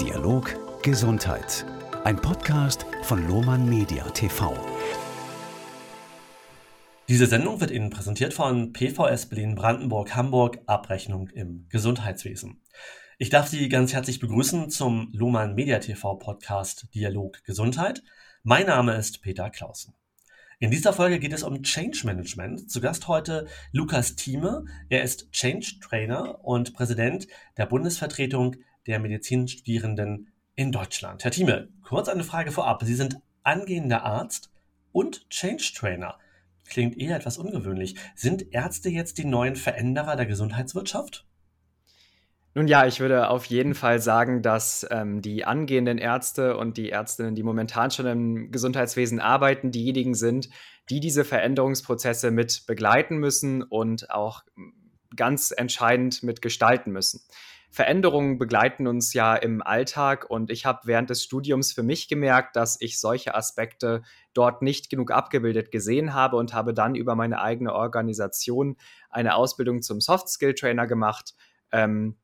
Dialog 0.00 0.82
Gesundheit. 0.82 1.66
Ein 2.02 2.16
Podcast 2.16 2.86
von 3.02 3.28
Lohmann 3.28 3.68
Media 3.68 4.02
TV. 4.08 4.56
Diese 7.08 7.26
Sendung 7.26 7.60
wird 7.60 7.70
Ihnen 7.70 7.90
präsentiert 7.90 8.32
von 8.32 8.72
PVS 8.72 9.28
Berlin 9.28 9.54
Brandenburg 9.54 10.16
Hamburg 10.16 10.58
Abrechnung 10.66 11.28
im 11.28 11.66
Gesundheitswesen. 11.68 12.62
Ich 13.18 13.28
darf 13.28 13.48
Sie 13.48 13.68
ganz 13.68 13.92
herzlich 13.92 14.18
begrüßen 14.18 14.70
zum 14.70 15.10
Lohmann 15.12 15.54
Media 15.54 15.78
TV 15.78 16.16
Podcast 16.16 16.88
Dialog 16.94 17.44
Gesundheit. 17.44 18.02
Mein 18.42 18.66
Name 18.66 18.94
ist 18.94 19.20
Peter 19.22 19.50
Clausen. 19.50 19.94
In 20.58 20.70
dieser 20.70 20.92
Folge 20.92 21.18
geht 21.18 21.32
es 21.32 21.42
um 21.42 21.62
Change 21.62 22.02
Management. 22.04 22.70
Zu 22.70 22.80
Gast 22.80 23.08
heute 23.08 23.46
Lukas 23.72 24.16
Thieme. 24.16 24.64
Er 24.88 25.02
ist 25.02 25.30
Change 25.32 25.80
Trainer 25.80 26.42
und 26.44 26.72
Präsident 26.72 27.26
der 27.56 27.66
Bundesvertretung 27.66 28.56
der 28.86 28.98
Medizinstudierenden 28.98 30.32
in 30.54 30.72
Deutschland. 30.72 31.24
Herr 31.24 31.30
Thieme, 31.30 31.68
kurz 31.82 32.08
eine 32.08 32.24
Frage 32.24 32.52
vorab. 32.52 32.82
Sie 32.84 32.94
sind 32.94 33.18
angehender 33.42 34.04
Arzt 34.04 34.50
und 34.92 35.28
Change 35.30 35.72
Trainer. 35.74 36.18
Klingt 36.68 36.98
eher 36.98 37.16
etwas 37.16 37.38
ungewöhnlich. 37.38 37.96
Sind 38.14 38.52
Ärzte 38.52 38.88
jetzt 38.88 39.18
die 39.18 39.24
neuen 39.24 39.56
Veränderer 39.56 40.16
der 40.16 40.26
Gesundheitswirtschaft? 40.26 41.26
Nun 42.54 42.68
ja, 42.68 42.86
ich 42.86 43.00
würde 43.00 43.30
auf 43.30 43.46
jeden 43.46 43.74
Fall 43.74 43.98
sagen, 43.98 44.42
dass 44.42 44.86
ähm, 44.90 45.22
die 45.22 45.46
angehenden 45.46 45.96
Ärzte 45.96 46.56
und 46.58 46.76
die 46.76 46.90
Ärztinnen, 46.90 47.34
die 47.34 47.42
momentan 47.42 47.90
schon 47.90 48.06
im 48.06 48.50
Gesundheitswesen 48.52 49.20
arbeiten, 49.20 49.70
diejenigen 49.70 50.14
sind, 50.14 50.50
die 50.90 51.00
diese 51.00 51.24
Veränderungsprozesse 51.24 52.30
mit 52.30 52.64
begleiten 52.66 53.16
müssen 53.16 53.62
und 53.62 54.10
auch 54.10 54.42
ganz 55.16 55.50
entscheidend 55.50 56.22
mit 56.22 56.42
gestalten 56.42 56.90
müssen. 56.92 57.22
Veränderungen 57.72 58.36
begleiten 58.38 58.86
uns 58.86 59.14
ja 59.14 59.34
im 59.34 59.62
Alltag 59.62 60.28
und 60.28 60.50
ich 60.50 60.66
habe 60.66 60.80
während 60.84 61.08
des 61.08 61.24
Studiums 61.24 61.72
für 61.72 61.82
mich 61.82 62.06
gemerkt, 62.06 62.54
dass 62.54 62.78
ich 62.78 63.00
solche 63.00 63.34
Aspekte 63.34 64.02
dort 64.34 64.60
nicht 64.60 64.90
genug 64.90 65.10
abgebildet 65.10 65.70
gesehen 65.70 66.12
habe 66.12 66.36
und 66.36 66.52
habe 66.52 66.74
dann 66.74 66.94
über 66.94 67.14
meine 67.14 67.40
eigene 67.40 67.74
Organisation 67.74 68.76
eine 69.08 69.34
Ausbildung 69.34 69.80
zum 69.80 70.02
Soft 70.02 70.28
Skill 70.28 70.54
Trainer 70.54 70.86
gemacht. 70.86 71.34
Ähm, 71.72 72.18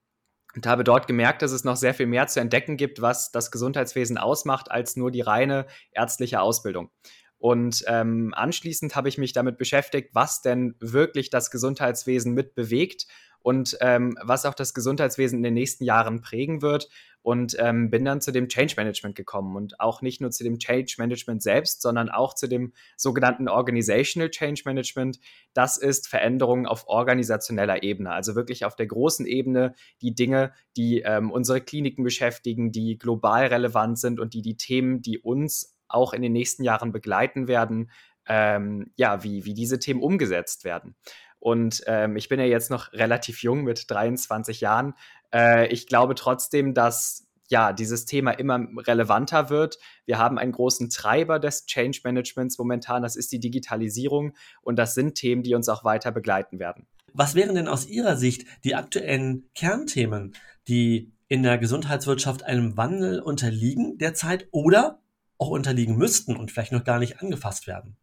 und 0.55 0.67
habe 0.67 0.83
dort 0.83 1.07
gemerkt, 1.07 1.43
dass 1.43 1.53
es 1.53 1.63
noch 1.63 1.77
sehr 1.77 1.95
viel 1.95 2.07
mehr 2.07 2.27
zu 2.27 2.41
entdecken 2.41 2.77
gibt, 2.77 3.01
was 3.01 3.31
das 3.31 3.51
Gesundheitswesen 3.51 4.19
ausmacht, 4.19 4.71
als 4.71 4.97
nur 4.97 5.11
die 5.11 5.21
reine 5.21 5.67
ärztliche 5.93 6.41
Ausbildung. 6.41 6.91
Und 7.39 7.85
ähm, 7.87 8.33
anschließend 8.35 8.97
habe 8.97 9.09
ich 9.09 9.19
mich 9.19 9.33
damit 9.33 9.59
beschäftigt, 9.59 10.11
was 10.15 10.43
denn 10.43 10.75
wirklich 10.81 11.31
das 11.31 11.51
Gesundheitswesen 11.51 12.35
mit 12.35 12.55
bewegt 12.55 13.07
und 13.43 13.77
ähm, 13.81 14.17
was 14.23 14.47
auch 14.47 14.55
das 14.55 14.75
Gesundheitswesen 14.75 15.39
in 15.39 15.43
den 15.43 15.55
nächsten 15.55 15.85
Jahren 15.85 16.21
prägen 16.21 16.63
wird 16.63 16.89
und 17.23 17.57
ähm, 17.59 17.91
bin 17.91 18.05
dann 18.05 18.21
zu 18.21 18.33
dem 18.33 18.49
Change 18.49 18.75
Management 18.77 19.15
gekommen 19.15 19.57
und 19.57 19.81
auch 19.81 20.03
nicht 20.03 20.21
nur 20.21 20.31
zu 20.31 20.45
dem 20.45 20.59
Change 20.59 20.95
Management 20.99 21.43
selbst, 21.43 21.83
sondern 21.83 22.09
auch 22.09 22.35
zu 22.35 22.47
dem 22.47 22.73
sogenannten 22.97 23.49
Organizational 23.49 24.31
Change 24.31 24.63
Management. 24.65 25.19
Das 25.53 25.77
ist 25.79 26.09
Veränderung 26.09 26.67
auf 26.67 26.89
organisationeller 26.89 27.83
Ebene, 27.83 28.13
also 28.13 28.35
wirklich 28.35 28.65
auf 28.65 28.77
der 28.77 28.87
großen 28.87 29.27
Ebene 29.27 29.75
die 30.01 30.15
Dinge, 30.15 30.53
die 30.77 31.01
ähm, 31.01 31.31
unsere 31.31 31.61
Kliniken 31.61 32.05
beschäftigen, 32.05 32.73
die 32.73 32.99
global 32.99 33.47
relevant 33.47 33.99
sind 33.99 34.21
und 34.21 34.35
die 34.35 34.43
die 34.43 34.57
Themen, 34.57 35.03
die 35.03 35.19
uns 35.19 35.77
auch 35.89 36.13
in 36.13 36.23
den 36.23 36.33
nächsten 36.33 36.65
Jahren 36.65 36.93
begleiten 36.93 37.49
werden, 37.49 37.91
ähm, 38.29 38.93
ja, 38.97 39.25
wie, 39.25 39.45
wie 39.45 39.55
diese 39.55 39.79
Themen 39.79 40.03
umgesetzt 40.03 40.65
werden. 40.65 40.95
Und 41.41 41.83
ähm, 41.87 42.17
ich 42.17 42.29
bin 42.29 42.41
ja 42.41 42.47
jetzt 42.47 42.71
noch 42.71 42.93
relativ 42.93 43.43
jung 43.43 43.63
mit 43.63 43.91
23 43.91 44.61
Jahren. 44.61 44.95
Äh, 45.33 45.69
ich 45.69 45.87
glaube 45.87 46.15
trotzdem, 46.15 46.75
dass 46.75 47.29
ja, 47.49 47.73
dieses 47.73 48.05
Thema 48.05 48.33
immer 48.33 48.67
relevanter 48.87 49.51
wird. 49.51 49.79
Wir 50.05 50.19
haben 50.19 50.39
einen 50.39 50.53
großen 50.53 50.91
Treiber 50.91 51.39
des 51.39 51.67
Change 51.67 52.01
Managements 52.05 52.59
momentan, 52.59 53.03
das 53.03 53.17
ist 53.17 53.33
die 53.33 53.41
Digitalisierung 53.41 54.35
und 54.63 54.79
das 54.79 54.95
sind 54.95 55.15
Themen, 55.15 55.43
die 55.43 55.55
uns 55.55 55.69
auch 55.69 55.85
weiter 55.85 56.13
begleiten 56.13 56.59
werden. 56.59 56.87
Was 57.15 57.35
wären 57.35 57.55
denn 57.55 57.69
aus 57.69 57.87
Ihrer 57.87 58.17
Sicht 58.17 58.47
die 58.65 58.75
aktuellen 58.75 59.49
Kernthemen, 59.55 60.35
die 60.69 61.13
in 61.27 61.43
der 61.43 61.59
Gesundheitswirtschaft 61.59 62.45
einem 62.45 62.77
Wandel 62.77 63.21
unterliegen 63.21 63.97
derzeit 63.99 64.49
oder 64.51 65.01
auch 65.39 65.49
unterliegen 65.49 65.97
müssten 65.97 66.37
und 66.37 66.51
vielleicht 66.51 66.73
noch 66.73 66.85
gar 66.85 66.99
nicht 66.99 67.21
angefasst 67.21 67.67
werden? 67.67 67.97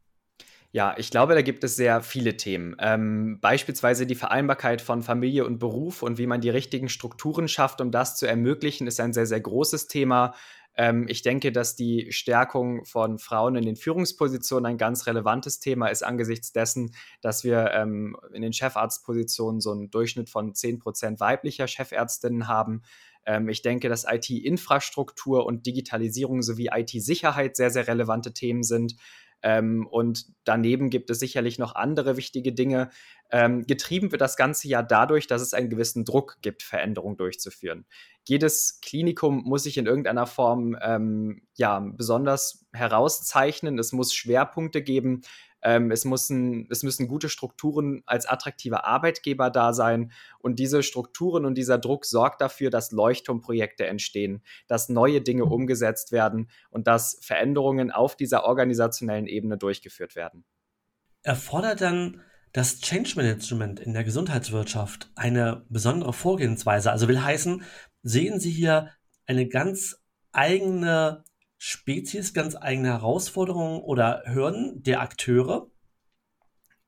Ja, 0.76 0.94
ich 0.98 1.10
glaube, 1.10 1.36
da 1.36 1.42
gibt 1.42 1.64
es 1.64 1.78
sehr 1.78 2.02
viele 2.02 2.36
Themen. 2.36 2.76
Ähm, 2.80 3.40
beispielsweise 3.40 4.06
die 4.06 4.14
Vereinbarkeit 4.14 4.82
von 4.82 5.04
Familie 5.04 5.46
und 5.46 5.58
Beruf 5.58 6.04
und 6.04 6.18
wie 6.18 6.28
man 6.28 6.42
die 6.42 6.50
richtigen 6.50 6.90
Strukturen 6.90 7.48
schafft, 7.48 7.80
um 7.80 7.92
das 7.92 8.18
zu 8.18 8.26
ermöglichen, 8.26 8.86
ist 8.86 9.00
ein 9.00 9.14
sehr, 9.14 9.26
sehr 9.26 9.40
großes 9.40 9.88
Thema. 9.88 10.36
Ähm, 10.76 11.06
ich 11.08 11.22
denke, 11.22 11.54
dass 11.54 11.78
die 11.78 12.12
Stärkung 12.12 12.84
von 12.84 13.20
Frauen 13.20 13.56
in 13.56 13.64
den 13.64 13.78
Führungspositionen 13.78 14.66
ein 14.66 14.78
ganz 14.78 15.08
relevantes 15.08 15.62
Thema 15.62 15.88
ist 15.88 16.04
angesichts 16.04 16.52
dessen, 16.52 16.94
dass 17.22 17.46
wir 17.46 17.72
ähm, 17.72 18.18
in 18.34 18.42
den 18.42 18.52
Chefarztpositionen 18.52 19.62
so 19.62 19.72
einen 19.72 19.90
Durchschnitt 19.90 20.30
von 20.30 20.52
10% 20.52 21.22
weiblicher 21.22 21.68
Chefärztinnen 21.68 22.50
haben. 22.50 22.82
Ähm, 23.26 23.48
ich 23.48 23.62
denke, 23.62 23.88
dass 23.88 24.06
IT-Infrastruktur 24.06 25.46
und 25.46 25.66
Digitalisierung 25.66 26.42
sowie 26.42 26.72
IT-Sicherheit 26.74 27.56
sehr, 27.56 27.72
sehr 27.72 27.88
relevante 27.88 28.34
Themen 28.34 28.64
sind. 28.64 28.98
Ähm, 29.42 29.88
und 29.88 30.26
daneben 30.44 30.90
gibt 30.90 31.10
es 31.10 31.20
sicherlich 31.20 31.60
noch 31.60 31.76
andere 31.76 32.18
wichtige 32.18 32.54
Dinge. 32.54 32.90
Ähm, 33.32 33.66
getrieben 33.66 34.12
wird 34.12 34.22
das 34.22 34.38
Ganze 34.38 34.68
ja 34.68 34.82
dadurch, 34.82 35.28
dass 35.28 35.42
es 35.42 35.54
einen 35.54 35.70
gewissen 35.70 36.06
Druck 36.06 36.38
gibt, 36.42 36.64
Veränderungen 36.64 37.18
durchzuführen. 37.18 37.86
Jedes 38.28 38.80
Klinikum 38.82 39.44
muss 39.44 39.64
sich 39.64 39.78
in 39.78 39.86
irgendeiner 39.86 40.26
Form 40.26 40.78
ähm, 40.82 41.42
ja, 41.56 41.80
besonders 41.80 42.66
herauszeichnen. 42.74 43.78
Es 43.78 43.92
muss 43.92 44.14
Schwerpunkte 44.14 44.82
geben. 44.82 45.22
Ähm, 45.66 45.90
es, 45.90 46.06
müssen, 46.06 46.68
es 46.70 46.84
müssen 46.84 47.08
gute 47.08 47.28
Strukturen 47.28 48.04
als 48.06 48.28
attraktiver 48.28 48.86
Arbeitgeber 48.86 49.50
da 49.50 49.74
sein. 49.74 50.12
Und 50.38 50.60
diese 50.60 50.84
Strukturen 50.84 51.44
und 51.44 51.56
dieser 51.56 51.80
Druck 51.80 52.06
sorgt 52.06 52.40
dafür, 52.40 52.70
dass 52.70 52.92
Leuchtturmprojekte 52.92 53.88
entstehen, 53.88 54.44
dass 54.68 54.90
neue 54.90 55.22
Dinge 55.22 55.46
umgesetzt 55.46 56.12
werden 56.12 56.52
und 56.70 56.86
dass 56.86 57.18
Veränderungen 57.22 57.90
auf 57.90 58.16
dieser 58.16 58.46
organisationellen 58.46 59.26
Ebene 59.26 59.58
durchgeführt 59.58 60.16
werden. 60.16 60.46
Erfordert 61.24 61.82
dann 61.82 62.22
das 62.54 62.80
Change 62.80 63.14
Management 63.16 63.80
in 63.80 63.94
der 63.94 64.04
Gesundheitswirtschaft 64.04 65.12
eine 65.16 65.66
besondere 65.70 66.14
Vorgehensweise? 66.14 66.92
Also 66.92 67.08
will 67.08 67.22
heißen, 67.22 67.64
sehen 68.04 68.40
Sie 68.40 68.52
hier 68.52 68.92
eine 69.26 69.48
ganz 69.48 69.98
eigene 70.32 71.24
Spezies 71.68 72.36
ganz 72.36 72.56
eigene 72.56 72.90
Herausforderungen 72.90 73.82
oder 73.82 74.22
Hürden 74.28 74.84
der 74.84 75.02
Akteure? 75.02 75.68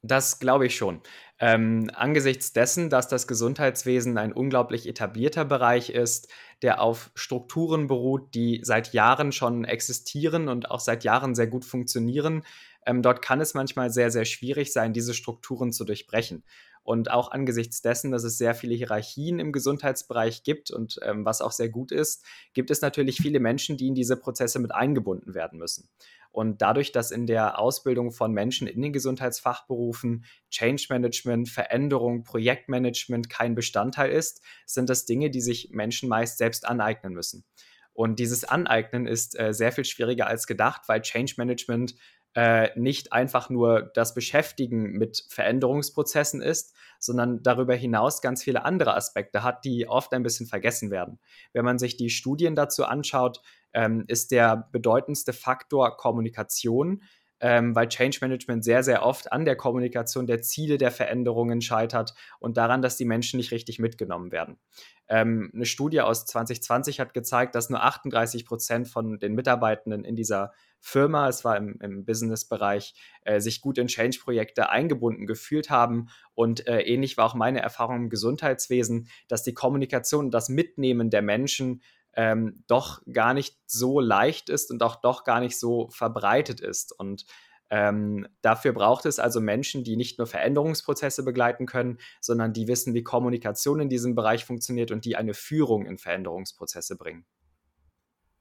Das 0.04 0.38
glaube 0.38 0.68
ich 0.68 0.78
schon. 0.78 1.02
Ähm, 1.40 1.90
angesichts 1.96 2.54
dessen, 2.54 2.92
dass 2.92 3.08
das 3.08 3.26
Gesundheitswesen 3.26 4.20
ein 4.20 4.34
unglaublich 4.34 4.88
etablierter 4.88 5.46
Bereich 5.46 5.90
ist, 5.90 6.32
der 6.62 6.80
auf 6.80 7.10
Strukturen 7.16 7.88
beruht, 7.88 8.36
die 8.36 8.60
seit 8.62 8.94
Jahren 8.94 9.32
schon 9.32 9.66
existieren 9.66 10.48
und 10.48 10.70
auch 10.70 10.80
seit 10.80 11.04
Jahren 11.04 11.34
sehr 11.34 11.48
gut 11.48 11.66
funktionieren, 11.66 12.44
ähm, 12.86 13.02
dort 13.02 13.24
kann 13.24 13.42
es 13.42 13.56
manchmal 13.56 13.90
sehr, 13.90 14.12
sehr 14.12 14.26
schwierig 14.26 14.72
sein, 14.72 14.94
diese 14.94 15.16
Strukturen 15.16 15.74
zu 15.74 15.86
durchbrechen. 15.86 16.44
Und 16.88 17.12
auch 17.12 17.32
angesichts 17.32 17.82
dessen, 17.82 18.12
dass 18.12 18.24
es 18.24 18.38
sehr 18.38 18.56
viele 18.56 18.74
Hierarchien 18.74 19.40
im 19.40 19.52
Gesundheitsbereich 19.52 20.44
gibt 20.44 20.72
und 20.72 20.98
ähm, 21.04 21.26
was 21.26 21.42
auch 21.42 21.52
sehr 21.52 21.68
gut 21.68 21.92
ist, 21.92 22.24
gibt 22.54 22.72
es 22.72 22.80
natürlich 22.80 23.18
viele 23.18 23.42
Menschen, 23.42 23.76
die 23.76 23.88
in 23.88 23.94
diese 23.94 24.16
Prozesse 24.16 24.58
mit 24.60 24.74
eingebunden 24.74 25.34
werden 25.34 25.60
müssen. 25.60 25.90
Und 26.32 26.62
dadurch, 26.62 26.94
dass 26.94 27.12
in 27.12 27.28
der 27.28 27.60
Ausbildung 27.60 28.14
von 28.14 28.32
Menschen 28.32 28.68
in 28.68 28.82
den 28.82 28.94
Gesundheitsfachberufen 28.94 30.24
Change 30.50 30.86
Management, 30.90 31.50
Veränderung, 31.50 32.24
Projektmanagement 32.24 33.30
kein 33.30 33.54
Bestandteil 33.54 34.10
ist, 34.10 34.42
sind 34.66 34.90
das 34.90 35.04
Dinge, 35.04 35.30
die 35.30 35.42
sich 35.42 35.72
Menschen 35.72 36.08
meist 36.08 36.38
selbst 36.38 36.66
aneignen 36.66 37.12
müssen. 37.12 37.44
Und 37.92 38.20
dieses 38.20 38.46
Aneignen 38.46 39.08
ist 39.08 39.38
äh, 39.38 39.54
sehr 39.54 39.74
viel 39.74 39.84
schwieriger 39.84 40.28
als 40.28 40.48
gedacht, 40.48 40.84
weil 40.88 41.02
Change 41.02 41.34
Management 41.36 41.96
äh, 42.38 42.70
nicht 42.80 43.14
einfach 43.14 43.50
nur 43.50 43.82
das 43.96 44.14
Beschäftigen 44.14 44.92
mit 44.92 45.26
Veränderungsprozessen 45.28 46.40
ist, 46.40 46.76
sondern 47.00 47.42
darüber 47.42 47.74
hinaus 47.74 48.22
ganz 48.22 48.44
viele 48.44 48.64
andere 48.64 48.94
Aspekte 48.94 49.42
hat, 49.42 49.66
die 49.66 49.88
oft 49.88 50.14
ein 50.14 50.22
bisschen 50.22 50.46
vergessen 50.46 50.92
werden. 50.92 51.18
Wenn 51.54 51.66
man 51.66 51.80
sich 51.80 51.98
die 51.98 52.12
Studien 52.12 52.56
dazu 52.56 52.86
anschaut, 52.86 53.42
ähm, 53.74 54.06
ist 54.08 54.30
der 54.30 54.70
bedeutendste 54.72 55.34
Faktor 55.34 55.98
Kommunikation, 55.98 57.02
ähm, 57.40 57.76
weil 57.76 57.88
Change 57.88 58.18
Management 58.22 58.64
sehr, 58.64 58.84
sehr 58.84 59.04
oft 59.04 59.32
an 59.32 59.46
der 59.46 59.56
Kommunikation 59.56 60.28
der 60.28 60.42
Ziele 60.42 60.78
der 60.78 60.92
Veränderungen 60.92 61.62
scheitert 61.62 62.14
und 62.40 62.58
daran, 62.58 62.82
dass 62.82 62.98
die 62.98 63.06
Menschen 63.06 63.38
nicht 63.38 63.52
richtig 63.52 63.80
mitgenommen 63.80 64.32
werden. 64.32 64.58
Ähm, 65.10 65.52
eine 65.54 65.66
Studie 65.66 66.02
aus 66.02 66.26
2020 66.26 67.00
hat 67.00 67.14
gezeigt, 67.14 67.56
dass 67.56 67.70
nur 67.70 67.84
38 67.84 68.46
Prozent 68.46 68.88
von 68.88 69.20
den 69.20 69.34
Mitarbeitenden 69.36 70.04
in 70.04 70.16
dieser 70.16 70.52
Firma, 70.80 71.28
es 71.30 71.46
war 71.46 71.58
im, 71.58 71.80
im 71.82 72.06
Business-Bereich, 72.06 72.94
äh, 73.24 73.40
sich 73.40 73.62
gut 73.62 73.78
in 73.78 73.88
Change-Projekte 73.88 74.70
eingebunden 74.70 75.26
gefühlt 75.26 75.70
haben. 75.70 76.10
Und 76.34 76.68
äh, 76.68 76.82
ähnlich 76.82 77.18
war 77.18 77.26
auch 77.26 77.36
meine 77.36 77.62
Erfahrung 77.62 77.96
im 77.98 78.10
Gesundheitswesen, 78.10 79.08
dass 79.28 79.44
die 79.44 79.54
Kommunikation 79.54 80.26
und 80.26 80.32
das 80.32 80.50
Mitnehmen 80.50 81.10
der 81.10 81.22
Menschen 81.22 81.82
ähm, 82.18 82.64
doch 82.68 83.02
gar 83.14 83.34
nicht 83.34 83.58
so 83.68 84.00
leicht 84.00 84.50
ist 84.50 84.72
und 84.72 84.82
auch 84.82 84.98
doch 84.98 85.24
gar 85.24 85.40
nicht 85.40 85.58
so 85.58 85.88
verbreitet 85.92 86.60
ist. 86.60 86.92
Und 86.92 87.26
ähm, 87.70 88.28
dafür 88.42 88.74
braucht 88.74 89.06
es 89.06 89.20
also 89.20 89.40
Menschen, 89.40 89.84
die 89.84 89.96
nicht 89.96 90.18
nur 90.18 90.26
Veränderungsprozesse 90.26 91.24
begleiten 91.24 91.68
können, 91.68 92.00
sondern 92.20 92.54
die 92.54 92.68
wissen, 92.68 92.96
wie 92.96 93.04
Kommunikation 93.04 93.80
in 93.80 93.90
diesem 93.90 94.16
Bereich 94.16 94.46
funktioniert 94.46 94.90
und 94.90 95.06
die 95.06 95.16
eine 95.16 95.36
Führung 95.36 95.86
in 95.86 96.00
Veränderungsprozesse 96.00 96.98
bringen. 96.98 97.26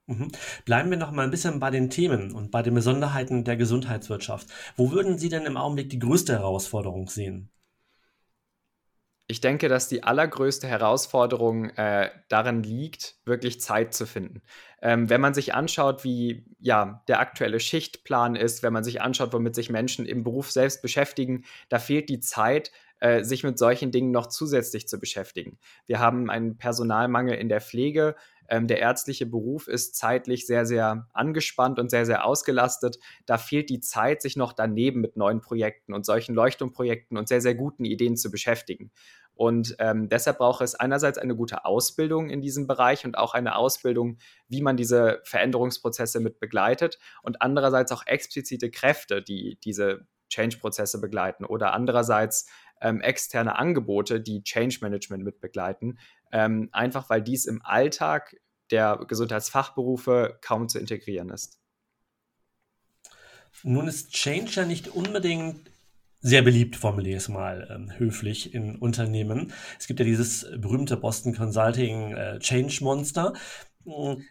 Mhm. 0.06 0.30
Bleiben 0.64 0.88
wir 0.90 0.96
noch 0.96 1.10
mal 1.10 1.24
ein 1.24 1.30
bisschen 1.30 1.60
bei 1.60 1.70
den 1.70 1.90
Themen 1.90 2.32
und 2.32 2.50
bei 2.50 2.62
den 2.62 2.74
Besonderheiten 2.74 3.44
der 3.44 3.56
Gesundheitswirtschaft. 3.56 4.48
Wo 4.76 4.92
würden 4.92 5.18
Sie 5.18 5.28
denn 5.28 5.44
im 5.44 5.58
Augenblick 5.58 5.90
die 5.90 5.98
größte 5.98 6.32
Herausforderung 6.32 7.08
sehen? 7.08 7.50
Ich 9.28 9.40
denke, 9.40 9.68
dass 9.68 9.88
die 9.88 10.04
allergrößte 10.04 10.68
Herausforderung 10.68 11.70
äh, 11.70 12.10
darin 12.28 12.62
liegt, 12.62 13.16
wirklich 13.24 13.60
Zeit 13.60 13.92
zu 13.92 14.06
finden. 14.06 14.42
Ähm, 14.80 15.10
wenn 15.10 15.20
man 15.20 15.34
sich 15.34 15.52
anschaut, 15.52 16.04
wie 16.04 16.44
ja, 16.60 17.02
der 17.08 17.18
aktuelle 17.18 17.58
Schichtplan 17.58 18.36
ist, 18.36 18.62
wenn 18.62 18.72
man 18.72 18.84
sich 18.84 19.02
anschaut, 19.02 19.32
womit 19.32 19.56
sich 19.56 19.68
Menschen 19.68 20.06
im 20.06 20.22
Beruf 20.22 20.52
selbst 20.52 20.80
beschäftigen, 20.80 21.44
da 21.68 21.80
fehlt 21.80 22.08
die 22.08 22.20
Zeit, 22.20 22.70
äh, 23.00 23.24
sich 23.24 23.44
mit 23.44 23.58
solchen 23.58 23.90
Dingen 23.90 24.10
noch 24.10 24.26
zusätzlich 24.26 24.88
zu 24.88 24.98
beschäftigen. 24.98 25.58
Wir 25.86 25.98
haben 25.98 26.30
einen 26.30 26.56
Personalmangel 26.56 27.34
in 27.34 27.48
der 27.48 27.60
Pflege. 27.60 28.16
Ähm, 28.48 28.66
der 28.66 28.78
ärztliche 28.78 29.26
Beruf 29.26 29.68
ist 29.68 29.96
zeitlich 29.96 30.46
sehr, 30.46 30.66
sehr 30.66 31.08
angespannt 31.12 31.78
und 31.78 31.90
sehr, 31.90 32.06
sehr 32.06 32.24
ausgelastet. 32.24 32.98
Da 33.26 33.38
fehlt 33.38 33.70
die 33.70 33.80
Zeit, 33.80 34.22
sich 34.22 34.36
noch 34.36 34.52
daneben 34.52 35.00
mit 35.00 35.16
neuen 35.16 35.40
Projekten 35.40 35.92
und 35.92 36.06
solchen 36.06 36.34
Leuchtturmprojekten 36.34 37.18
und 37.18 37.28
sehr, 37.28 37.40
sehr 37.40 37.54
guten 37.54 37.84
Ideen 37.84 38.16
zu 38.16 38.30
beschäftigen. 38.30 38.90
Und 39.34 39.76
ähm, 39.80 40.08
deshalb 40.08 40.38
braucht 40.38 40.62
es 40.62 40.74
einerseits 40.74 41.18
eine 41.18 41.36
gute 41.36 41.66
Ausbildung 41.66 42.30
in 42.30 42.40
diesem 42.40 42.66
Bereich 42.66 43.04
und 43.04 43.18
auch 43.18 43.34
eine 43.34 43.56
Ausbildung, 43.56 44.16
wie 44.48 44.62
man 44.62 44.78
diese 44.78 45.20
Veränderungsprozesse 45.24 46.20
mit 46.20 46.40
begleitet 46.40 46.98
und 47.22 47.42
andererseits 47.42 47.92
auch 47.92 48.06
explizite 48.06 48.70
Kräfte, 48.70 49.22
die 49.22 49.58
diese 49.62 50.06
Change-Prozesse 50.30 51.00
begleiten 51.00 51.44
oder 51.44 51.72
andererseits 51.72 52.48
ähm, 52.80 53.00
externe 53.00 53.56
Angebote, 53.56 54.20
die 54.20 54.42
Change 54.42 54.78
Management 54.80 55.24
mit 55.24 55.40
begleiten, 55.40 55.98
ähm, 56.32 56.68
einfach 56.72 57.08
weil 57.10 57.22
dies 57.22 57.46
im 57.46 57.62
Alltag 57.62 58.36
der 58.70 59.04
Gesundheitsfachberufe 59.08 60.38
kaum 60.40 60.68
zu 60.68 60.78
integrieren 60.78 61.30
ist. 61.30 61.60
Nun 63.62 63.88
ist 63.88 64.12
Change 64.12 64.50
ja 64.52 64.64
nicht 64.64 64.88
unbedingt 64.88 65.70
sehr 66.20 66.42
beliebt, 66.42 66.76
formuliere 66.76 67.18
es 67.18 67.28
mal 67.28 67.68
ähm, 67.70 67.92
höflich, 67.98 68.52
in 68.52 68.76
Unternehmen. 68.76 69.52
Es 69.78 69.86
gibt 69.86 70.00
ja 70.00 70.06
dieses 70.06 70.46
berühmte 70.56 70.96
Boston 70.96 71.34
Consulting 71.34 72.12
äh, 72.14 72.38
Change 72.40 72.78
Monster. 72.82 73.32
Hm, 73.84 74.22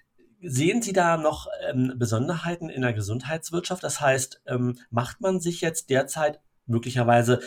sehen 0.42 0.82
Sie 0.82 0.94
da 0.94 1.18
noch 1.18 1.48
ähm, 1.70 1.94
Besonderheiten 1.98 2.70
in 2.70 2.82
der 2.82 2.94
Gesundheitswirtschaft? 2.94 3.84
Das 3.84 4.02
heißt, 4.02 4.42
ähm, 4.48 4.78
macht 4.90 5.22
man 5.22 5.40
sich 5.40 5.62
jetzt 5.62 5.90
derzeit 5.90 6.42
möglicherweise 6.66 7.42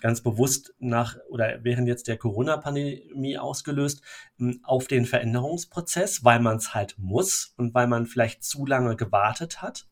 ganz 0.00 0.22
bewusst 0.22 0.74
nach 0.78 1.16
oder 1.28 1.62
während 1.62 1.88
jetzt 1.88 2.08
der 2.08 2.16
Corona-Pandemie 2.16 3.38
ausgelöst 3.38 4.02
hm, 4.38 4.60
auf 4.62 4.86
den 4.86 5.06
Veränderungsprozess, 5.06 6.24
weil 6.24 6.40
man 6.40 6.56
es 6.56 6.74
halt 6.74 6.96
muss 6.98 7.54
und 7.56 7.74
weil 7.74 7.86
man 7.86 8.06
vielleicht 8.06 8.44
zu 8.44 8.66
lange 8.66 8.96
gewartet 8.96 9.62
hat? 9.62 9.86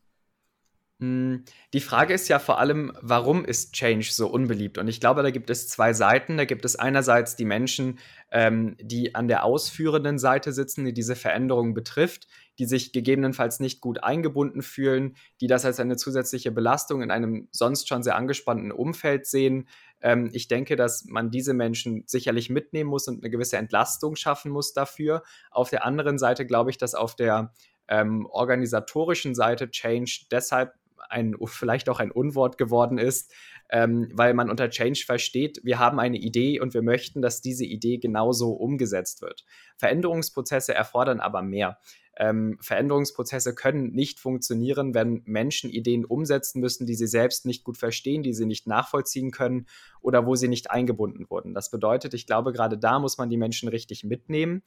Hm, 1.01 1.45
die 1.75 1.81
Frage 1.81 2.13
ist 2.13 2.27
ja 2.27 2.41
vor 2.41 2.59
allem, 2.59 2.93
warum 3.01 3.45
ist 3.45 3.73
Change 3.73 4.09
so 4.11 4.27
unbeliebt? 4.27 4.79
Und 4.79 4.89
ich 4.89 4.99
glaube, 5.01 5.23
da 5.23 5.31
gibt 5.31 5.49
es 5.49 5.69
zwei 5.69 5.93
Seiten. 5.93 6.37
Da 6.37 6.45
gibt 6.45 6.65
es 6.65 6.75
einerseits 6.75 7.37
die 7.37 7.45
Menschen, 7.45 8.01
ähm, 8.33 8.77
die 8.81 9.15
an 9.15 9.29
der 9.29 9.45
ausführenden 9.45 10.19
Seite 10.19 10.53
sitzen, 10.53 10.85
die 10.85 10.93
diese 10.93 11.15
Veränderung 11.15 11.73
betrifft, 11.73 12.27
die 12.59 12.65
sich 12.65 12.93
gegebenenfalls 12.93 13.61
nicht 13.61 13.81
gut 13.81 14.03
eingebunden 14.03 14.61
fühlen, 14.61 15.15
die 15.41 15.47
das 15.47 15.65
als 15.65 15.79
eine 15.79 15.97
zusätzliche 15.97 16.51
Belastung 16.51 17.01
in 17.03 17.13
einem 17.13 17.47
sonst 17.53 17.89
schon 17.89 18.03
sehr 18.03 18.17
angespannten 18.17 18.73
Umfeld 18.73 19.25
sehen. 19.25 19.69
Ähm, 20.01 20.31
ich 20.33 20.49
denke, 20.49 20.75
dass 20.75 21.05
man 21.05 21.31
diese 21.31 21.55
Menschen 21.55 22.03
sicherlich 22.07 22.51
mitnehmen 22.51 22.91
muss 22.91 23.07
und 23.07 23.23
eine 23.23 23.31
gewisse 23.31 23.57
Entlastung 23.57 24.17
schaffen 24.17 24.51
muss 24.51 24.73
dafür. 24.73 25.23
Auf 25.53 25.71
der 25.71 25.87
anderen 25.87 26.19
Seite 26.19 26.45
glaube 26.45 26.71
ich, 26.71 26.79
dass 26.79 26.97
auf 26.97 27.15
der 27.15 27.53
ähm, 27.89 28.27
organisatorischen 28.27 29.35
Seite 29.35 29.71
Change 29.71 30.27
deshalb 30.31 30.73
ein, 31.09 31.37
vielleicht 31.47 31.89
auch 31.89 32.01
ein 32.01 32.11
Unwort 32.11 32.59
geworden 32.59 32.99
ist, 32.99 33.33
ähm, 33.71 34.11
weil 34.15 34.35
man 34.35 34.51
unter 34.51 34.71
Change 34.71 35.03
versteht, 35.05 35.61
wir 35.63 35.79
haben 35.79 35.99
eine 35.99 36.17
Idee 36.17 36.61
und 36.61 36.75
wir 36.75 36.83
möchten, 36.83 37.21
dass 37.23 37.41
diese 37.41 37.65
Idee 37.65 37.99
genauso 37.99 38.53
umgesetzt 38.53 39.23
wird. 39.23 39.45
Veränderungsprozesse 39.77 40.75
erfordern 40.75 41.21
aber 41.21 41.43
mehr. 41.43 41.79
Ähm, 42.19 42.59
Veränderungsprozesse 42.61 43.55
können 43.55 43.93
nicht 43.93 44.19
funktionieren, 44.19 44.93
wenn 44.93 45.23
Menschen 45.25 45.71
Ideen 45.71 46.05
umsetzen 46.05 46.61
müssen, 46.61 46.85
die 46.85 46.97
sie 46.97 47.07
selbst 47.07 47.47
nicht 47.47 47.63
gut 47.63 47.79
verstehen, 47.79 48.25
die 48.25 48.35
sie 48.35 48.45
nicht 48.45 48.67
nachvollziehen 48.67 49.31
können 49.31 49.67
oder 50.01 50.27
wo 50.27 50.35
sie 50.35 50.49
nicht 50.49 50.71
eingebunden 50.71 51.31
wurden. 51.31 51.55
Das 51.55 51.71
bedeutet, 51.71 52.15
ich 52.15 52.27
glaube, 52.27 52.53
gerade 52.53 52.77
da 52.77 52.99
muss 52.99 53.19
man 53.19 53.31
die 53.31 53.37
Menschen 53.37 53.69
richtig 53.69 54.03
mitnehmen. 54.03 54.63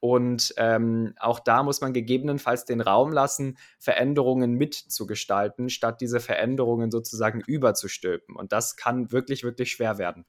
Und 0.00 0.52
ähm, 0.58 1.14
auch 1.18 1.40
da 1.40 1.62
muss 1.62 1.80
man 1.80 1.92
gegebenenfalls 1.92 2.64
den 2.64 2.80
Raum 2.80 3.12
lassen, 3.12 3.56
Veränderungen 3.78 4.52
mitzugestalten, 4.54 5.70
statt 5.70 6.00
diese 6.00 6.20
Veränderungen 6.20 6.90
sozusagen 6.90 7.40
überzustülpen. 7.40 8.36
Und 8.36 8.52
das 8.52 8.76
kann 8.76 9.12
wirklich, 9.12 9.44
wirklich 9.44 9.72
schwer 9.72 9.98
werden. 9.98 10.26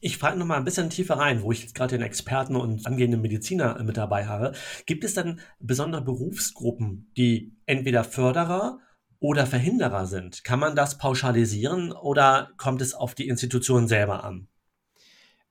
Ich 0.00 0.16
frage 0.16 0.38
noch 0.38 0.46
mal 0.46 0.56
ein 0.56 0.64
bisschen 0.64 0.90
tiefer 0.90 1.18
rein, 1.18 1.42
wo 1.42 1.50
ich 1.50 1.62
jetzt 1.62 1.74
gerade 1.74 1.98
den 1.98 2.06
Experten 2.06 2.54
und 2.54 2.86
angehenden 2.86 3.20
Mediziner 3.20 3.82
mit 3.82 3.96
dabei 3.96 4.26
habe. 4.26 4.52
Gibt 4.86 5.02
es 5.02 5.14
dann 5.14 5.40
besondere 5.58 6.02
Berufsgruppen, 6.02 7.10
die 7.16 7.56
entweder 7.66 8.04
Förderer 8.04 8.78
oder 9.18 9.44
Verhinderer 9.44 10.06
sind? 10.06 10.44
Kann 10.44 10.60
man 10.60 10.76
das 10.76 10.98
pauschalisieren 10.98 11.90
oder 11.90 12.52
kommt 12.58 12.80
es 12.80 12.94
auf 12.94 13.16
die 13.16 13.26
Institution 13.26 13.88
selber 13.88 14.22
an? 14.22 14.46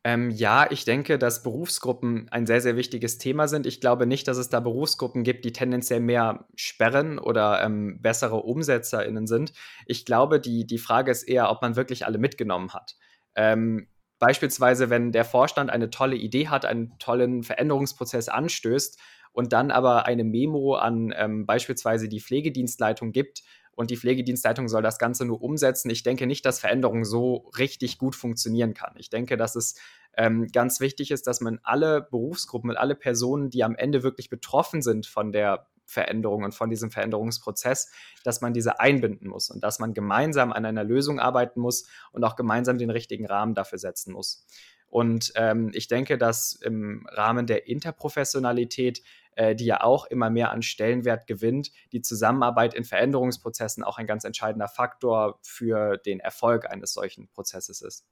Ähm, 0.05 0.29
ja, 0.29 0.71
ich 0.71 0.85
denke, 0.85 1.19
dass 1.19 1.43
Berufsgruppen 1.43 2.29
ein 2.29 2.45
sehr, 2.45 2.61
sehr 2.61 2.77
wichtiges 2.77 3.17
Thema 3.17 3.49
sind. 3.49 3.65
Ich 3.65 3.81
glaube 3.81 4.07
nicht, 4.07 4.29
dass 4.29 4.37
es 4.37 4.47
da 4.47 4.61
Berufsgruppen 4.61 5.25
gibt, 5.25 5.43
die 5.43 5.51
tendenziell 5.51 5.99
mehr 5.99 6.47
sperren 6.55 7.19
oder 7.19 7.61
ähm, 7.61 8.01
bessere 8.01 8.43
UmsetzerInnen 8.43 9.27
sind. 9.27 9.51
Ich 9.85 10.05
glaube, 10.05 10.39
die, 10.39 10.65
die 10.65 10.77
Frage 10.77 11.11
ist 11.11 11.23
eher, 11.23 11.51
ob 11.51 11.61
man 11.61 11.75
wirklich 11.75 12.05
alle 12.05 12.19
mitgenommen 12.19 12.73
hat. 12.73 12.95
Ähm, 13.35 13.89
beispielsweise, 14.19 14.89
wenn 14.89 15.11
der 15.11 15.25
Vorstand 15.25 15.69
eine 15.69 15.89
tolle 15.89 16.15
Idee 16.15 16.47
hat, 16.47 16.65
einen 16.65 16.97
tollen 16.99 17.43
Veränderungsprozess 17.43 18.29
anstößt 18.29 18.99
und 19.31 19.53
dann 19.53 19.71
aber 19.71 20.05
eine 20.05 20.23
Memo 20.23 20.75
an 20.75 21.13
ähm, 21.15 21.45
beispielsweise 21.45 22.09
die 22.09 22.19
Pflegedienstleitung 22.19 23.11
gibt 23.11 23.43
und 23.77 23.91
die 23.91 23.97
Pflegedienstleitung 23.97 24.67
soll 24.67 24.81
das 24.81 24.97
Ganze 24.97 25.23
nur 25.23 25.43
umsetzen. 25.43 25.91
Ich 25.91 26.01
denke 26.01 26.25
nicht, 26.25 26.45
dass 26.45 26.59
Veränderung 26.59 27.05
so 27.05 27.51
richtig 27.59 27.99
gut 27.99 28.15
funktionieren 28.15 28.73
kann. 28.73 28.95
Ich 28.97 29.11
denke, 29.11 29.37
dass 29.37 29.55
es 29.55 29.75
ähm, 30.17 30.47
ganz 30.47 30.79
wichtig 30.79 31.11
ist, 31.11 31.27
dass 31.27 31.41
man 31.41 31.59
alle 31.61 32.01
Berufsgruppen 32.01 32.71
und 32.71 32.77
alle 32.77 32.95
Personen, 32.95 33.51
die 33.51 33.63
am 33.63 33.75
Ende 33.75 34.01
wirklich 34.01 34.31
betroffen 34.31 34.81
sind 34.81 35.05
von 35.05 35.31
der 35.31 35.67
Veränderung 35.87 36.43
und 36.43 36.53
von 36.53 36.69
diesem 36.69 36.91
Veränderungsprozess, 36.91 37.91
dass 38.23 38.41
man 38.41 38.53
diese 38.53 38.79
einbinden 38.79 39.29
muss 39.29 39.49
und 39.49 39.63
dass 39.63 39.79
man 39.79 39.93
gemeinsam 39.93 40.51
an 40.51 40.65
einer 40.65 40.83
Lösung 40.83 41.19
arbeiten 41.19 41.59
muss 41.59 41.87
und 42.11 42.23
auch 42.23 42.35
gemeinsam 42.35 42.77
den 42.77 42.91
richtigen 42.91 43.25
Rahmen 43.25 43.55
dafür 43.55 43.79
setzen 43.79 44.13
muss. 44.13 44.45
Und 44.89 45.33
ähm, 45.35 45.71
ich 45.73 45.87
denke, 45.87 46.17
dass 46.17 46.53
im 46.53 47.07
Rahmen 47.11 47.45
der 47.45 47.67
Interprofessionalität 47.67 49.01
äh, 49.37 49.55
die 49.55 49.65
ja 49.65 49.81
auch 49.81 50.07
immer 50.07 50.31
mehr 50.31 50.51
an 50.51 50.63
Stellenwert 50.63 51.27
gewinnt, 51.27 51.71
die 51.91 52.01
Zusammenarbeit 52.01 52.73
in 52.73 52.83
Veränderungsprozessen 52.83 53.83
auch 53.83 53.99
ein 53.99 54.07
ganz 54.07 54.23
entscheidender 54.23 54.67
Faktor 54.67 55.39
für 55.43 55.97
den 55.97 56.19
Erfolg 56.19 56.69
eines 56.69 56.93
solchen 56.93 57.27
Prozesses 57.29 57.81
ist. 57.81 58.07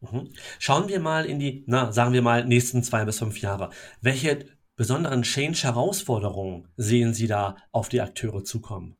Mhm. 0.00 0.30
Schauen 0.60 0.88
wir 0.88 1.00
mal 1.00 1.26
in 1.26 1.40
die, 1.40 1.64
na, 1.66 1.90
sagen 1.90 2.12
wir 2.12 2.22
mal, 2.22 2.44
nächsten 2.44 2.84
zwei 2.84 3.04
bis 3.04 3.18
fünf 3.18 3.40
Jahre. 3.40 3.70
Welche 4.00 4.55
besonderen 4.76 5.22
Change-Herausforderungen 5.22 6.68
sehen 6.76 7.14
Sie 7.14 7.26
da 7.26 7.56
auf 7.72 7.88
die 7.88 8.00
Akteure 8.00 8.44
zukommen? 8.44 8.96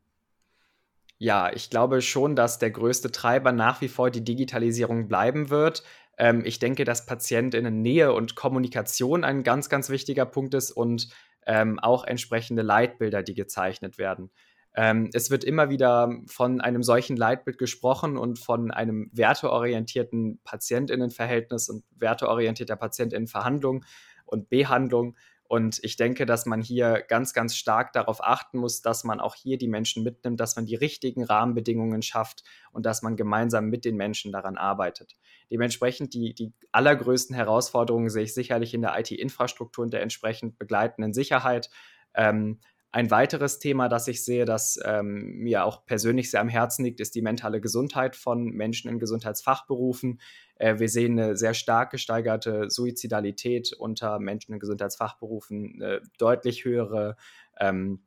Ja, 1.19 1.51
ich 1.51 1.69
glaube 1.69 2.01
schon, 2.01 2.35
dass 2.35 2.59
der 2.59 2.71
größte 2.71 3.11
Treiber 3.11 3.51
nach 3.51 3.81
wie 3.81 3.87
vor 3.87 4.11
die 4.11 4.23
Digitalisierung 4.23 5.07
bleiben 5.07 5.49
wird. 5.49 5.83
Ähm, 6.17 6.43
ich 6.45 6.59
denke, 6.59 6.83
dass 6.83 7.05
Patientinnen 7.05 7.81
Nähe 7.81 8.13
und 8.13 8.35
Kommunikation 8.35 9.23
ein 9.23 9.43
ganz, 9.43 9.69
ganz 9.69 9.89
wichtiger 9.89 10.25
Punkt 10.25 10.53
ist 10.53 10.71
und 10.71 11.09
ähm, 11.45 11.79
auch 11.79 12.03
entsprechende 12.03 12.61
Leitbilder, 12.61 13.23
die 13.23 13.33
gezeichnet 13.33 13.97
werden. 13.97 14.29
Ähm, 14.75 15.09
es 15.13 15.31
wird 15.31 15.43
immer 15.43 15.71
wieder 15.71 16.11
von 16.27 16.61
einem 16.61 16.83
solchen 16.83 17.17
Leitbild 17.17 17.57
gesprochen 17.57 18.15
und 18.15 18.37
von 18.37 18.69
einem 18.69 19.09
werteorientierten 19.11 20.39
Patientinnenverhältnis 20.43 21.69
und 21.69 21.83
werteorientierter 21.95 22.75
Patientinnenverhandlung 22.75 23.85
und 24.25 24.49
Behandlung. 24.49 25.15
Und 25.47 25.79
ich 25.81 25.95
denke, 25.95 26.25
dass 26.25 26.45
man 26.45 26.61
hier 26.61 27.03
ganz, 27.07 27.33
ganz 27.33 27.55
stark 27.55 27.93
darauf 27.93 28.21
achten 28.21 28.57
muss, 28.57 28.81
dass 28.81 29.03
man 29.03 29.21
auch 29.21 29.35
hier 29.35 29.57
die 29.57 29.69
Menschen 29.69 30.03
mitnimmt, 30.03 30.39
dass 30.39 30.55
man 30.57 30.65
die 30.65 30.75
richtigen 30.75 31.23
Rahmenbedingungen 31.23 32.01
schafft 32.01 32.43
und 32.71 32.85
dass 32.85 33.01
man 33.01 33.15
gemeinsam 33.15 33.69
mit 33.69 33.85
den 33.85 33.95
Menschen 33.95 34.31
daran 34.31 34.57
arbeitet. 34.57 35.15
Dementsprechend 35.49 36.13
die, 36.13 36.33
die 36.33 36.53
allergrößten 36.73 37.35
Herausforderungen 37.35 38.09
sehe 38.09 38.23
ich 38.23 38.33
sicherlich 38.33 38.73
in 38.73 38.81
der 38.81 38.99
IT-Infrastruktur 38.99 39.85
und 39.85 39.93
der 39.93 40.01
entsprechend 40.01 40.59
begleitenden 40.59 41.13
Sicherheit. 41.13 41.69
Ähm, 42.13 42.59
ein 42.97 43.11
weiteres 43.11 43.59
Thema, 43.59 43.89
das 43.89 44.07
ich 44.07 44.25
sehe, 44.25 44.45
das 44.45 44.79
ähm, 44.83 45.37
mir 45.37 45.65
auch 45.65 45.85
persönlich 45.85 46.31
sehr 46.31 46.41
am 46.41 46.49
Herzen 46.49 46.83
liegt, 46.83 46.99
ist 46.99 47.13
die 47.13 47.21
mentale 47.21 47.61
Gesundheit 47.61 48.15
von 48.15 48.45
Menschen 48.45 48.89
in 48.89 48.97
Gesundheitsfachberufen. 48.97 50.19
Äh, 50.55 50.79
wir 50.79 50.89
sehen 50.89 51.19
eine 51.19 51.37
sehr 51.37 51.53
stark 51.53 51.91
gesteigerte 51.91 52.71
Suizidalität 52.71 53.71
unter 53.77 54.17
Menschen 54.17 54.53
in 54.53 54.59
Gesundheitsfachberufen, 54.59 55.75
eine 55.75 56.01
deutlich 56.17 56.65
höhere 56.65 57.17
ähm, 57.59 58.01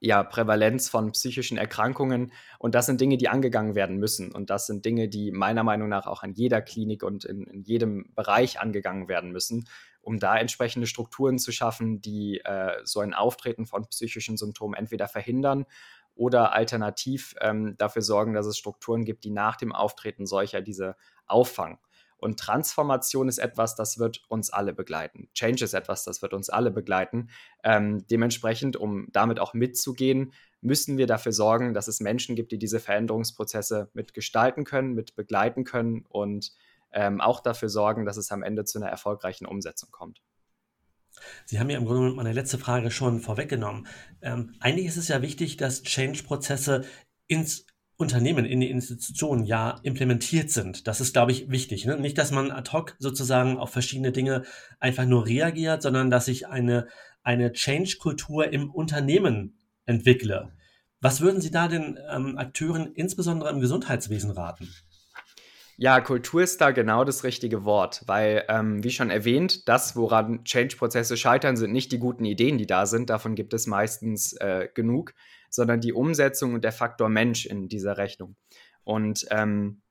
ja, 0.00 0.22
Prävalenz 0.22 0.88
von 0.88 1.12
psychischen 1.12 1.58
Erkrankungen. 1.58 2.32
Und 2.58 2.74
das 2.74 2.86
sind 2.86 3.00
Dinge, 3.00 3.16
die 3.16 3.28
angegangen 3.28 3.74
werden 3.74 3.98
müssen. 3.98 4.32
Und 4.32 4.50
das 4.50 4.66
sind 4.66 4.84
Dinge, 4.84 5.08
die 5.08 5.32
meiner 5.32 5.64
Meinung 5.64 5.88
nach 5.88 6.06
auch 6.06 6.22
an 6.22 6.34
jeder 6.34 6.62
Klinik 6.62 7.02
und 7.02 7.24
in, 7.24 7.44
in 7.44 7.62
jedem 7.62 8.12
Bereich 8.14 8.60
angegangen 8.60 9.08
werden 9.08 9.32
müssen 9.32 9.64
um 10.00 10.18
da 10.18 10.38
entsprechende 10.38 10.86
Strukturen 10.86 11.38
zu 11.38 11.52
schaffen, 11.52 12.00
die 12.00 12.40
äh, 12.42 12.80
so 12.84 13.00
ein 13.00 13.12
Auftreten 13.12 13.66
von 13.66 13.86
psychischen 13.88 14.38
Symptomen 14.38 14.74
entweder 14.74 15.06
verhindern 15.06 15.66
oder 16.14 16.52
alternativ 16.52 17.34
ähm, 17.40 17.76
dafür 17.76 18.00
sorgen, 18.00 18.32
dass 18.32 18.46
es 18.46 18.56
Strukturen 18.56 19.04
gibt, 19.04 19.24
die 19.24 19.30
nach 19.30 19.56
dem 19.56 19.72
Auftreten 19.72 20.26
solcher 20.26 20.62
diese 20.62 20.96
auffangen. 21.26 21.78
Und 22.18 22.38
Transformation 22.38 23.28
ist 23.28 23.38
etwas, 23.38 23.76
das 23.76 23.98
wird 23.98 24.24
uns 24.28 24.50
alle 24.50 24.74
begleiten. 24.74 25.28
Change 25.34 25.64
ist 25.64 25.74
etwas, 25.74 26.04
das 26.04 26.20
wird 26.20 26.34
uns 26.34 26.50
alle 26.50 26.70
begleiten. 26.70 27.30
Ähm, 27.62 28.06
dementsprechend, 28.08 28.76
um 28.76 29.06
damit 29.12 29.40
auch 29.40 29.54
mitzugehen, 29.54 30.32
müssen 30.60 30.98
wir 30.98 31.06
dafür 31.06 31.32
sorgen, 31.32 31.74
dass 31.74 31.88
es 31.88 32.00
Menschen 32.00 32.34
gibt, 32.34 32.52
die 32.52 32.58
diese 32.58 32.80
Veränderungsprozesse 32.80 33.90
mitgestalten 33.94 34.64
können, 34.64 34.94
mit 34.94 35.14
begleiten 35.14 35.64
können 35.64 36.04
und 36.08 36.52
ähm, 36.92 37.20
auch 37.20 37.40
dafür 37.40 37.68
sorgen, 37.68 38.04
dass 38.04 38.16
es 38.16 38.32
am 38.32 38.42
Ende 38.42 38.64
zu 38.64 38.78
einer 38.78 38.88
erfolgreichen 38.88 39.46
Umsetzung 39.46 39.90
kommt. 39.90 40.20
Sie 41.46 41.58
haben 41.58 41.70
ja 41.70 41.78
im 41.78 41.84
Grunde 41.84 42.14
meine 42.14 42.32
letzte 42.32 42.58
Frage 42.58 42.90
schon 42.90 43.20
vorweggenommen. 43.20 43.86
Ähm, 44.22 44.54
eigentlich 44.60 44.86
ist 44.86 44.96
es 44.96 45.08
ja 45.08 45.22
wichtig, 45.22 45.56
dass 45.56 45.82
Change-Prozesse 45.82 46.84
ins 47.26 47.66
Unternehmen, 47.98 48.44
in 48.44 48.60
die 48.60 48.70
Institutionen 48.70 49.44
ja 49.44 49.80
implementiert 49.82 50.50
sind. 50.50 50.86
Das 50.86 51.00
ist, 51.00 51.12
glaube 51.12 51.32
ich, 51.32 51.50
wichtig. 51.50 51.84
Ne? 51.84 51.98
Nicht, 51.98 52.16
dass 52.16 52.30
man 52.30 52.52
ad 52.52 52.70
hoc 52.72 52.94
sozusagen 53.00 53.58
auf 53.58 53.70
verschiedene 53.70 54.12
Dinge 54.12 54.44
einfach 54.78 55.04
nur 55.04 55.26
reagiert, 55.26 55.82
sondern 55.82 56.08
dass 56.08 56.28
ich 56.28 56.46
eine, 56.46 56.86
eine 57.24 57.52
Change-Kultur 57.52 58.52
im 58.52 58.70
Unternehmen 58.70 59.58
entwickle. 59.84 60.52
Was 61.00 61.20
würden 61.20 61.40
Sie 61.40 61.50
da 61.50 61.66
den 61.66 61.98
ähm, 62.10 62.38
Akteuren, 62.38 62.92
insbesondere 62.92 63.50
im 63.50 63.60
Gesundheitswesen, 63.60 64.30
raten? 64.30 64.68
Ja, 65.80 66.00
Kultur 66.00 66.42
ist 66.42 66.60
da 66.60 66.72
genau 66.72 67.04
das 67.04 67.22
richtige 67.22 67.64
Wort, 67.64 68.02
weil, 68.06 68.44
ähm, 68.48 68.82
wie 68.82 68.90
schon 68.90 69.10
erwähnt, 69.10 69.68
das, 69.68 69.94
woran 69.94 70.42
Change-Prozesse 70.42 71.16
scheitern, 71.16 71.56
sind 71.56 71.70
nicht 71.70 71.92
die 71.92 72.00
guten 72.00 72.24
Ideen, 72.24 72.58
die 72.58 72.66
da 72.66 72.84
sind, 72.84 73.10
davon 73.10 73.36
gibt 73.36 73.54
es 73.54 73.68
meistens 73.68 74.32
äh, 74.32 74.68
genug, 74.74 75.14
sondern 75.50 75.80
die 75.80 75.92
Umsetzung 75.92 76.54
und 76.54 76.64
der 76.64 76.72
Faktor 76.72 77.08
Mensch 77.08 77.46
in 77.46 77.68
dieser 77.68 77.96
Rechnung. 77.96 78.34
Und 78.82 79.26
ähm, 79.30 79.82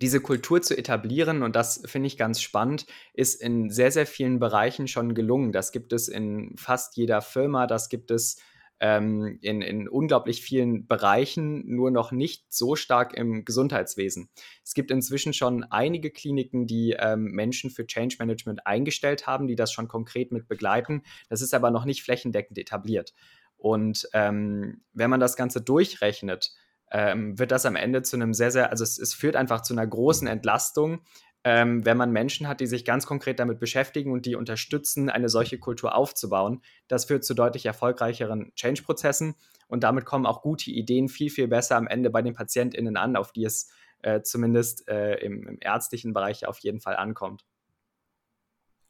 diese 0.00 0.20
Kultur 0.20 0.62
zu 0.62 0.76
etablieren, 0.76 1.44
und 1.44 1.54
das 1.54 1.80
finde 1.86 2.08
ich 2.08 2.18
ganz 2.18 2.40
spannend, 2.40 2.84
ist 3.14 3.40
in 3.40 3.70
sehr, 3.70 3.92
sehr 3.92 4.06
vielen 4.06 4.40
Bereichen 4.40 4.88
schon 4.88 5.14
gelungen. 5.14 5.52
Das 5.52 5.70
gibt 5.70 5.92
es 5.92 6.08
in 6.08 6.56
fast 6.56 6.96
jeder 6.96 7.22
Firma, 7.22 7.68
das 7.68 7.88
gibt 7.88 8.10
es 8.10 8.42
ähm, 8.80 9.38
in, 9.42 9.62
in 9.62 9.88
unglaublich 9.88 10.42
vielen 10.42 10.86
Bereichen, 10.86 11.64
nur 11.66 11.90
noch 11.90 12.12
nicht 12.12 12.52
so 12.52 12.76
stark 12.76 13.14
im 13.14 13.44
Gesundheitswesen. 13.44 14.30
Es 14.64 14.74
gibt 14.74 14.90
inzwischen 14.90 15.32
schon 15.32 15.64
einige 15.64 16.10
Kliniken, 16.10 16.66
die 16.66 16.96
ähm, 16.98 17.24
Menschen 17.32 17.70
für 17.70 17.86
Change 17.86 18.16
Management 18.18 18.66
eingestellt 18.66 19.26
haben, 19.26 19.46
die 19.46 19.56
das 19.56 19.72
schon 19.72 19.88
konkret 19.88 20.32
mit 20.32 20.48
begleiten. 20.48 21.02
Das 21.28 21.42
ist 21.42 21.54
aber 21.54 21.70
noch 21.70 21.84
nicht 21.84 22.02
flächendeckend 22.02 22.58
etabliert. 22.58 23.14
Und 23.56 24.08
ähm, 24.12 24.82
wenn 24.92 25.10
man 25.10 25.20
das 25.20 25.36
Ganze 25.36 25.60
durchrechnet, 25.60 26.52
ähm, 26.90 27.38
wird 27.38 27.50
das 27.50 27.66
am 27.66 27.76
Ende 27.76 28.02
zu 28.02 28.16
einem 28.16 28.32
sehr, 28.32 28.50
sehr, 28.50 28.70
also 28.70 28.84
es, 28.84 28.98
es 28.98 29.12
führt 29.12 29.36
einfach 29.36 29.62
zu 29.62 29.74
einer 29.74 29.86
großen 29.86 30.26
Entlastung, 30.26 31.00
ähm, 31.44 31.84
wenn 31.86 31.96
man 31.96 32.10
Menschen 32.10 32.48
hat, 32.48 32.60
die 32.60 32.66
sich 32.66 32.84
ganz 32.84 33.06
konkret 33.06 33.38
damit 33.38 33.60
beschäftigen 33.60 34.12
und 34.12 34.26
die 34.26 34.34
unterstützen, 34.34 35.08
eine 35.08 35.28
solche 35.28 35.58
Kultur 35.58 35.94
aufzubauen. 35.94 36.62
Das 36.88 37.04
führt 37.04 37.24
zu 37.24 37.34
deutlich 37.34 37.66
erfolgreicheren 37.66 38.52
Change-Prozessen 38.54 39.34
und 39.68 39.84
damit 39.84 40.04
kommen 40.04 40.26
auch 40.26 40.42
gute 40.42 40.70
Ideen 40.70 41.08
viel, 41.08 41.30
viel 41.30 41.48
besser 41.48 41.76
am 41.76 41.86
Ende 41.86 42.10
bei 42.10 42.22
den 42.22 42.34
PatientInnen 42.34 42.96
an, 42.96 43.16
auf 43.16 43.32
die 43.32 43.44
es 43.44 43.70
äh, 44.02 44.22
zumindest 44.22 44.88
äh, 44.88 45.14
im, 45.16 45.46
im 45.46 45.58
ärztlichen 45.60 46.12
Bereich 46.12 46.46
auf 46.46 46.58
jeden 46.58 46.80
Fall 46.80 46.96
ankommt. 46.96 47.44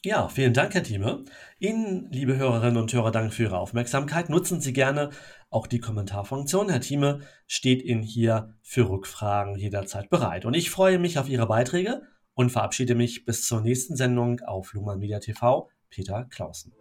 Ja, 0.05 0.29
vielen 0.29 0.55
Dank, 0.55 0.75
Herr 0.75 0.85
Thieme. 0.85 1.25
Ihnen, 1.59 2.09
liebe 2.13 2.37
Hörerinnen 2.37 2.77
und 2.77 2.93
Hörer, 2.93 3.11
Dank 3.11 3.35
für 3.35 3.43
Ihre 3.45 3.59
Aufmerksamkeit. 3.59 4.31
Nutzen 4.31 4.61
Sie 4.61 4.73
gerne 4.73 5.11
auch 5.51 5.67
die 5.67 5.81
Kommentarfunktion. 5.81 6.69
Herr 6.69 6.81
Thieme 6.81 7.21
steht 7.49 7.83
Ihnen 7.83 8.03
hier 8.03 8.55
für 8.63 8.89
Rückfragen 8.89 9.57
jederzeit 9.57 10.09
bereit. 10.09 10.45
Und 10.45 10.55
ich 10.55 10.71
freue 10.71 11.01
mich 11.01 11.19
auf 11.19 11.29
Ihre 11.29 11.49
Beiträge 11.49 12.03
und 12.39 12.51
verabschiede 12.51 12.95
mich 12.95 13.25
bis 13.25 13.49
zur 13.49 13.63
nächsten 13.63 13.97
Sendung 13.97 14.39
auf 14.43 14.73
Luhmann 14.73 15.01
Media 15.01 15.19
TV. 15.19 15.69
Peter 15.91 16.25
Clausen. 16.31 16.73